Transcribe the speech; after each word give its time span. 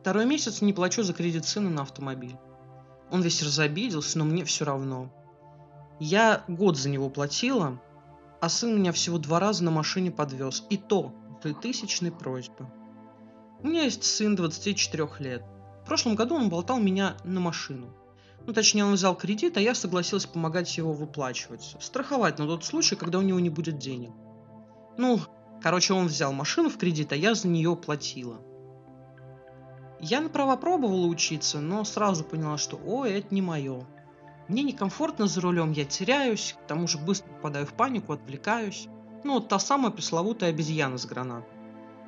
Второй 0.00 0.26
месяц 0.26 0.60
не 0.60 0.72
плачу 0.72 1.02
за 1.02 1.12
кредит 1.12 1.44
сына 1.44 1.70
на 1.70 1.82
автомобиль. 1.82 2.36
Он 3.10 3.22
весь 3.22 3.42
разобиделся, 3.42 4.18
но 4.18 4.24
мне 4.24 4.44
все 4.44 4.64
равно. 4.64 5.12
Я 5.98 6.44
год 6.46 6.76
за 6.76 6.88
него 6.88 7.10
платила, 7.10 7.80
а 8.40 8.48
сын 8.48 8.76
меня 8.76 8.92
всего 8.92 9.18
два 9.18 9.40
раза 9.40 9.64
на 9.64 9.70
машине 9.70 10.10
подвез. 10.10 10.64
И 10.70 10.76
то 10.76 11.12
при 11.42 11.52
тысячной 11.52 12.12
просьбе. 12.12 12.70
У 13.60 13.66
меня 13.66 13.82
есть 13.82 14.04
сын 14.04 14.36
24 14.36 15.08
лет. 15.18 15.42
В 15.82 15.86
прошлом 15.86 16.14
году 16.14 16.36
он 16.36 16.48
болтал 16.48 16.78
меня 16.78 17.16
на 17.24 17.40
машину. 17.40 17.88
Ну, 18.46 18.52
точнее, 18.52 18.84
он 18.84 18.94
взял 18.94 19.16
кредит, 19.16 19.56
а 19.56 19.60
я 19.60 19.74
согласилась 19.74 20.26
помогать 20.26 20.76
его 20.76 20.92
выплачивать. 20.92 21.76
Страховать 21.80 22.38
на 22.38 22.46
тот 22.46 22.64
случай, 22.64 22.94
когда 22.94 23.18
у 23.18 23.22
него 23.22 23.40
не 23.40 23.50
будет 23.50 23.78
денег. 23.78 24.10
Ну, 24.96 25.20
короче, 25.62 25.92
он 25.92 26.06
взял 26.06 26.32
машину 26.32 26.70
в 26.70 26.78
кредит, 26.78 27.12
а 27.12 27.16
я 27.16 27.34
за 27.34 27.48
нее 27.48 27.74
платила. 27.76 28.40
Я 30.00 30.20
на 30.20 30.28
права 30.28 30.56
пробовала 30.56 31.06
учиться, 31.06 31.60
но 31.60 31.84
сразу 31.84 32.22
поняла, 32.22 32.56
что 32.56 32.78
ой, 32.86 33.14
это 33.14 33.34
не 33.34 33.42
мое. 33.42 33.84
Мне 34.46 34.62
некомфортно 34.62 35.26
за 35.26 35.40
рулем, 35.40 35.72
я 35.72 35.84
теряюсь, 35.84 36.56
к 36.58 36.66
тому 36.68 36.86
же 36.86 36.98
быстро 36.98 37.28
попадаю 37.32 37.66
в 37.66 37.72
панику, 37.74 38.12
отвлекаюсь. 38.12 38.88
Ну, 39.24 39.34
вот 39.34 39.48
та 39.48 39.58
самая 39.58 39.90
пресловутая 39.90 40.50
обезьяна 40.50 40.98
с 40.98 41.06
гранатой. 41.06 41.50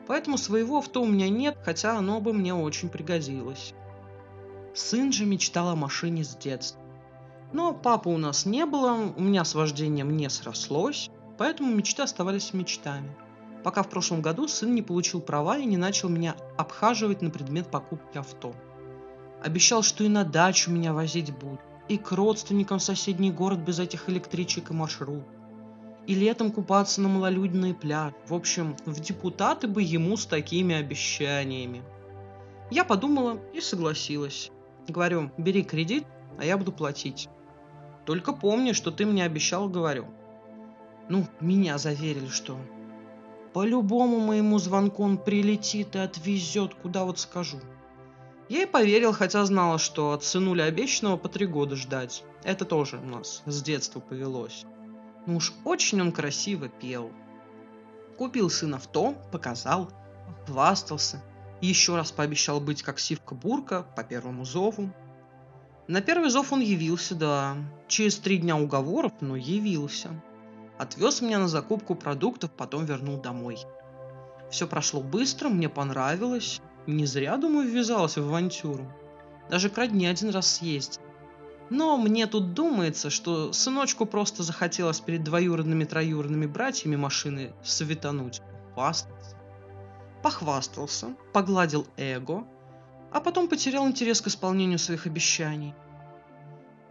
Поэтому 0.07 0.39
своего 0.39 0.79
авто 0.79 1.03
у 1.03 1.07
меня 1.07 1.29
нет, 1.29 1.59
хотя 1.65 1.99
оно 1.99 2.21
бы 2.21 2.33
мне 2.33 2.55
очень 2.55 2.89
пригодилось. 2.89 3.75
Сын 4.75 5.13
же 5.13 5.27
мечтал 5.27 5.69
о 5.71 5.77
машине 5.77 6.23
с 6.23 6.37
детства. 6.37 6.81
Но 7.53 7.75
папы 7.75 8.09
у 8.09 8.17
нас 8.17 8.47
не 8.47 8.65
было, 8.65 9.13
у 9.17 9.21
меня 9.21 9.45
с 9.45 9.57
вождением 9.57 10.17
не 10.17 10.31
срослось, 10.31 11.11
поэтому 11.37 11.75
мечты 11.75 12.03
оставались 12.03 12.55
мечтами 12.55 13.15
пока 13.63 13.83
в 13.83 13.89
прошлом 13.89 14.23
году 14.23 14.49
сын 14.49 14.75
не 14.75 14.83
получил 14.83 15.21
права 15.21 15.59
и 15.59 15.65
не 15.65 15.77
начал 15.77 16.09
меня 16.09 16.37
обхаживать 16.57 17.23
на 17.23 17.31
предмет 17.31 17.71
покупки 17.71 18.19
авто. 18.19 18.55
Обещал, 19.43 19.83
что 19.83 20.05
и 20.05 20.09
на 20.09 20.25
дачу 20.25 20.71
меня 20.71 20.93
возить 20.93 21.35
будет, 21.35 21.61
и 21.89 21.99
к 21.99 22.13
родственникам 22.13 22.79
в 22.79 22.83
соседний 22.83 23.33
город 23.33 23.61
без 23.61 23.79
этих 23.79 24.09
электричек 24.09 24.71
и 24.71 24.75
маршрут, 24.75 25.25
и 26.07 26.15
летом 26.15 26.53
купаться 26.53 27.01
на 27.01 27.09
малолюдный 27.09 27.75
пляж. 27.75 28.13
В 28.27 28.35
общем, 28.35 28.77
в 28.85 29.01
депутаты 29.01 29.69
бы 29.69 29.83
ему 29.83 30.17
с 30.17 30.27
такими 30.27 30.75
обещаниями. 30.75 31.83
Я 32.71 32.85
подумала 32.85 33.39
и 33.53 33.61
согласилась. 33.61 34.51
Говорю, 34.89 35.31
бери 35.37 35.63
кредит, 35.63 36.07
а 36.39 36.45
я 36.45 36.57
буду 36.57 36.73
платить. 36.73 37.29
Только 38.07 38.33
помни, 38.33 38.73
что 38.73 38.91
ты 38.91 39.07
мне 39.07 39.25
обещал, 39.25 39.69
говорю. 39.69 40.07
Ну, 41.09 41.27
меня 41.41 41.79
заверили, 41.79 42.29
что 42.29 42.57
по 43.53 43.65
любому 43.65 44.21
моему 44.21 44.59
звонку 44.59 45.03
он 45.03 45.19
прилетит 45.19 45.97
и 45.97 45.99
отвезет, 45.99 46.75
куда 46.75 47.05
вот 47.05 47.19
скажу. 47.19 47.59
Я 48.49 48.63
и 48.63 48.67
поверил, 48.67 49.13
хотя 49.13 49.45
знала, 49.45 49.79
что 49.79 50.13
от 50.13 50.25
сынуля 50.25 50.65
обещанного 50.65 51.17
по 51.17 51.29
три 51.29 51.47
года 51.47 51.77
ждать. 51.77 52.25
Это 52.43 52.65
тоже 52.65 52.99
у 52.99 53.07
нас 53.07 53.43
с 53.47 53.63
детства 53.63 54.01
повелось. 54.01 54.65
Ну 55.27 55.37
уж 55.37 55.53
очень 55.65 56.01
он 56.01 56.13
красиво 56.13 56.69
пел. 56.69 57.13
Купил 58.19 58.51
сын 58.51 58.75
авто, 58.75 59.15
показал, 59.33 59.91
хвастался. 60.47 61.23
Еще 61.61 61.97
раз 61.97 62.11
пообещал 62.11 62.61
быть 62.61 62.83
как 62.83 62.99
сивка-бурка 62.99 63.87
по 63.95 64.03
первому 64.03 64.45
зову. 64.45 64.91
На 65.87 66.01
первый 66.01 66.31
зов 66.31 66.53
он 66.53 66.61
явился, 66.61 67.15
да. 67.15 67.57
Через 67.89 68.17
три 68.19 68.39
дня 68.39 68.57
уговоров, 68.57 69.13
но 69.21 69.37
явился. 69.37 70.11
Отвез 70.81 71.21
меня 71.21 71.39
на 71.39 71.47
закупку 71.47 71.95
продуктов, 71.95 72.51
потом 72.53 72.87
вернул 72.87 73.19
домой. 73.21 73.59
Все 74.51 74.67
прошло 74.67 75.03
быстро, 75.03 75.51
мне 75.51 75.69
понравилось. 75.69 76.63
Не 76.87 77.05
зря, 77.05 77.37
думаю, 77.37 77.69
ввязалась 77.69 78.17
в 78.17 78.27
авантюру. 78.27 78.91
Даже 79.51 79.69
к 79.69 79.77
родне 79.77 80.09
один 80.09 80.31
раз 80.31 80.55
съездил. 80.55 81.03
Но 81.69 81.99
мне 81.99 82.27
тут 82.27 82.55
думается, 82.55 83.11
что 83.11 83.53
сыночку 83.53 84.07
просто 84.07 84.43
захотелось 84.43 85.01
перед 85.01 85.23
двоюродными 85.23 85.85
троюродными 85.85 86.47
братьями 86.47 86.97
машины 86.97 87.53
светануть, 87.63 88.41
хвастаться. 88.73 89.37
Похвастался, 90.23 91.09
погладил 91.35 91.87
эго, 91.99 92.47
а 93.13 93.21
потом 93.21 93.49
потерял 93.49 93.87
интерес 93.87 94.23
к 94.23 94.29
исполнению 94.29 94.79
своих 94.79 95.07
обещаний. 95.07 95.75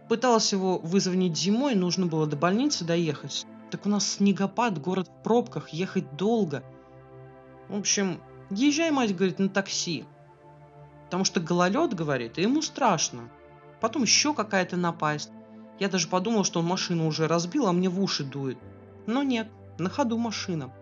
Пыталась 0.08 0.52
его 0.52 0.78
вызвонить 0.78 1.36
зимой, 1.36 1.74
нужно 1.74 2.06
было 2.06 2.28
до 2.28 2.36
больницы 2.36 2.84
доехать. 2.84 3.46
Так 3.70 3.86
у 3.86 3.88
нас 3.88 4.14
снегопад, 4.14 4.80
город 4.80 5.08
в 5.08 5.22
пробках, 5.22 5.68
ехать 5.68 6.16
долго. 6.16 6.64
В 7.68 7.76
общем, 7.76 8.20
езжай, 8.50 8.90
мать 8.90 9.14
говорит, 9.14 9.38
на 9.38 9.48
такси. 9.48 10.04
Потому 11.04 11.24
что 11.24 11.40
гололед, 11.40 11.94
говорит, 11.94 12.38
и 12.38 12.42
ему 12.42 12.62
страшно. 12.62 13.30
Потом 13.80 14.02
еще 14.02 14.34
какая-то 14.34 14.76
напасть. 14.76 15.30
Я 15.78 15.88
даже 15.88 16.08
подумал, 16.08 16.44
что 16.44 16.60
он 16.60 16.66
машину 16.66 17.06
уже 17.06 17.28
разбил, 17.28 17.68
а 17.68 17.72
мне 17.72 17.88
в 17.88 18.02
уши 18.02 18.24
дует. 18.24 18.58
Но 19.06 19.22
нет, 19.22 19.48
на 19.78 19.88
ходу 19.88 20.18
машина. 20.18 20.72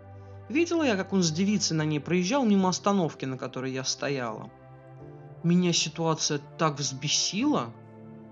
Видела 0.49 0.83
я, 0.83 0.97
как 0.97 1.13
он 1.13 1.21
с 1.21 1.31
девицей 1.31 1.77
на 1.77 1.85
ней 1.85 1.99
проезжал 1.99 2.43
мимо 2.43 2.69
остановки, 2.69 3.25
на 3.25 3.37
которой 3.37 3.71
я 3.71 3.83
стояла. 3.83 4.49
Меня 5.43 5.73
ситуация 5.73 6.41
так 6.57 6.79
взбесила. 6.79 7.71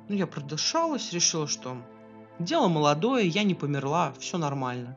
Ну, 0.10 0.16
я 0.16 0.26
продышалась, 0.26 1.14
решила, 1.14 1.48
что 1.48 1.78
Дело 2.40 2.68
молодое, 2.68 3.28
я 3.28 3.44
не 3.44 3.56
померла, 3.56 4.14
все 4.20 4.38
нормально. 4.38 4.96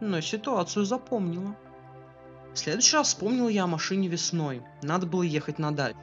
Но 0.00 0.20
ситуацию 0.20 0.84
запомнила. 0.84 1.56
В 2.54 2.58
следующий 2.58 2.96
раз 2.96 3.08
вспомнил 3.08 3.48
я 3.48 3.64
о 3.64 3.66
машине 3.66 4.08
весной. 4.08 4.62
Надо 4.82 5.06
было 5.06 5.22
ехать 5.22 5.58
на 5.58 5.72
дачу. 5.72 5.98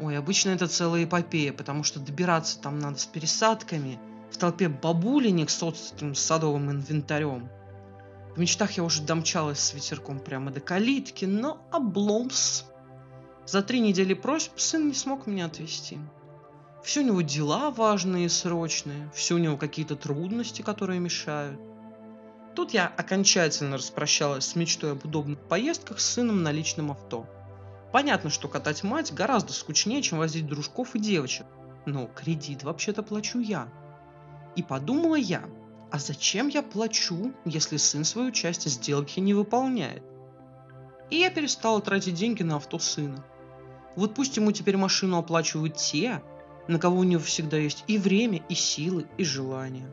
Ой, 0.00 0.16
обычно 0.16 0.50
это 0.50 0.66
целая 0.66 1.04
эпопея, 1.04 1.52
потому 1.52 1.82
что 1.84 2.00
добираться 2.00 2.58
там 2.58 2.78
надо 2.78 2.98
с 2.98 3.04
пересадками, 3.04 3.98
в 4.30 4.38
толпе 4.38 4.68
бабулиник 4.68 5.50
с 5.50 5.62
отстранным 5.62 6.14
садовым 6.14 6.70
инвентарем. 6.70 7.50
В 8.34 8.38
мечтах 8.38 8.72
я 8.72 8.84
уже 8.84 9.02
домчалась 9.02 9.60
с 9.60 9.74
ветерком 9.74 10.18
прямо 10.18 10.50
до 10.50 10.60
калитки, 10.60 11.26
но 11.26 11.58
обломс. 11.70 12.64
За 13.44 13.62
три 13.62 13.80
недели 13.80 14.14
просьб 14.14 14.58
сын 14.58 14.88
не 14.88 14.94
смог 14.94 15.26
меня 15.26 15.46
отвезти. 15.46 15.98
Все 16.82 17.00
у 17.00 17.04
него 17.04 17.20
дела 17.20 17.70
важные 17.70 18.26
и 18.26 18.28
срочные, 18.28 19.10
все 19.14 19.34
у 19.34 19.38
него 19.38 19.56
какие-то 19.56 19.96
трудности, 19.96 20.62
которые 20.62 20.98
мешают. 21.00 21.60
Тут 22.54 22.72
я 22.72 22.86
окончательно 22.86 23.76
распрощалась 23.76 24.46
с 24.46 24.56
мечтой 24.56 24.92
об 24.92 25.04
удобных 25.04 25.38
поездках 25.38 26.00
с 26.00 26.06
сыном 26.06 26.42
на 26.42 26.50
личном 26.50 26.90
авто. 26.90 27.26
Понятно, 27.92 28.30
что 28.30 28.48
катать 28.48 28.82
мать 28.82 29.12
гораздо 29.12 29.52
скучнее, 29.52 30.02
чем 30.02 30.18
возить 30.18 30.46
дружков 30.46 30.94
и 30.94 30.98
девочек. 30.98 31.46
Но 31.86 32.06
кредит 32.06 32.62
вообще-то 32.62 33.02
плачу 33.02 33.40
я. 33.40 33.68
И 34.56 34.62
подумала 34.62 35.16
я, 35.16 35.44
а 35.90 35.98
зачем 35.98 36.48
я 36.48 36.62
плачу, 36.62 37.32
если 37.44 37.76
сын 37.76 38.04
свою 38.04 38.30
часть 38.32 38.68
сделки 38.68 39.20
не 39.20 39.34
выполняет? 39.34 40.02
И 41.10 41.16
я 41.16 41.30
перестала 41.30 41.80
тратить 41.80 42.14
деньги 42.14 42.42
на 42.42 42.56
авто 42.56 42.78
сына. 42.78 43.24
Вот 43.96 44.14
пусть 44.14 44.36
ему 44.36 44.52
теперь 44.52 44.76
машину 44.76 45.18
оплачивают 45.18 45.76
те, 45.76 46.22
на 46.68 46.78
кого 46.78 46.98
у 46.98 47.04
него 47.04 47.22
всегда 47.22 47.56
есть 47.56 47.84
и 47.86 47.98
время, 47.98 48.42
и 48.48 48.54
силы, 48.54 49.06
и 49.18 49.24
желание. 49.24 49.90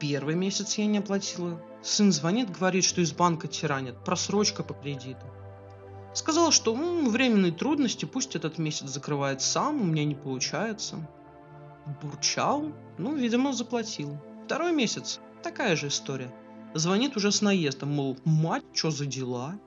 Первый 0.00 0.34
месяц 0.34 0.78
я 0.78 0.86
не 0.86 0.98
оплатила. 0.98 1.60
Сын 1.82 2.12
звонит, 2.12 2.50
говорит, 2.50 2.84
что 2.84 3.00
из 3.00 3.12
банка 3.12 3.48
тиранят, 3.48 4.04
просрочка 4.04 4.62
по 4.62 4.74
кредиту. 4.74 5.26
Сказал, 6.14 6.50
что 6.50 6.74
м, 6.74 7.10
временные 7.10 7.52
трудности, 7.52 8.04
пусть 8.04 8.34
этот 8.34 8.58
месяц 8.58 8.88
закрывает 8.88 9.40
сам, 9.42 9.80
у 9.80 9.84
меня 9.84 10.04
не 10.04 10.14
получается. 10.14 10.96
Бурчал, 12.02 12.72
ну, 12.98 13.14
видимо, 13.14 13.52
заплатил. 13.52 14.18
Второй 14.44 14.72
месяц, 14.72 15.20
такая 15.42 15.76
же 15.76 15.88
история. 15.88 16.32
Звонит 16.74 17.16
уже 17.16 17.32
с 17.32 17.42
наездом, 17.42 17.92
мол, 17.92 18.18
мать, 18.24 18.64
что 18.72 18.90
за 18.90 19.06
дела? 19.06 19.58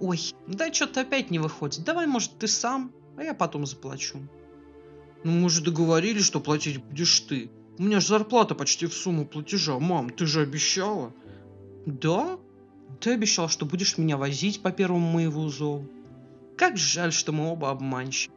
Ой, 0.00 0.20
да 0.46 0.72
что-то 0.72 1.02
опять 1.02 1.30
не 1.30 1.38
выходит, 1.38 1.84
давай, 1.84 2.06
может, 2.06 2.38
ты 2.38 2.48
сам, 2.48 2.92
а 3.16 3.22
я 3.22 3.34
потом 3.34 3.66
заплачу. 3.66 4.18
Ну 5.24 5.32
мы 5.32 5.50
же 5.50 5.62
договорились, 5.62 6.24
что 6.24 6.38
платить 6.38 6.84
будешь 6.84 7.20
ты. 7.20 7.50
У 7.78 7.82
меня 7.82 7.98
же 8.00 8.08
зарплата 8.08 8.54
почти 8.54 8.86
в 8.86 8.94
сумму 8.94 9.26
платежа. 9.26 9.78
Мам, 9.78 10.10
ты 10.10 10.26
же 10.26 10.42
обещала. 10.42 11.12
Да? 11.86 12.38
Ты 13.00 13.14
обещал, 13.14 13.48
что 13.48 13.64
будешь 13.64 13.98
меня 13.98 14.18
возить 14.18 14.62
по 14.62 14.70
первому 14.70 15.10
моему 15.10 15.48
зову. 15.48 15.88
Как 16.56 16.76
жаль, 16.76 17.12
что 17.12 17.32
мы 17.32 17.50
оба 17.50 17.70
обманщики. 17.70 18.32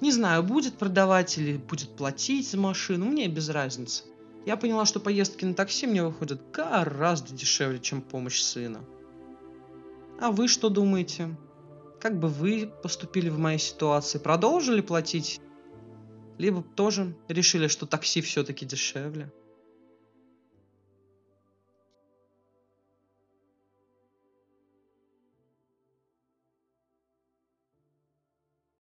Не 0.00 0.12
знаю, 0.12 0.42
будет 0.42 0.74
продавать 0.74 1.38
или 1.38 1.56
будет 1.56 1.96
платить 1.96 2.50
за 2.50 2.58
машину, 2.58 3.06
мне 3.06 3.28
без 3.28 3.48
разницы. 3.48 4.04
Я 4.44 4.56
поняла, 4.56 4.84
что 4.84 5.00
поездки 5.00 5.44
на 5.44 5.54
такси 5.54 5.86
мне 5.86 6.04
выходят 6.04 6.42
гораздо 6.52 7.32
дешевле, 7.32 7.78
чем 7.78 8.02
помощь 8.02 8.40
сына. 8.40 8.80
А 10.20 10.32
вы 10.32 10.48
что 10.48 10.68
думаете? 10.68 11.36
Как 12.00 12.18
бы 12.18 12.28
вы 12.28 12.70
поступили 12.82 13.28
в 13.28 13.38
моей 13.38 13.58
ситуации? 13.58 14.18
Продолжили 14.18 14.80
платить 14.80 15.40
либо 16.38 16.62
тоже 16.62 17.14
решили, 17.28 17.66
что 17.66 17.86
такси 17.86 18.20
все-таки 18.20 18.64
дешевле. 18.66 19.30